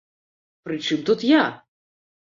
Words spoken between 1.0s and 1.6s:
тут я?